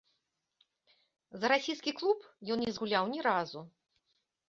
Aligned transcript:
За 1.43 1.47
расійскі 1.55 1.91
клуб 2.01 2.27
ён 2.51 2.57
не 2.67 2.71
згуляў 2.79 3.03
ні 3.17 3.27
разу. 3.33 3.61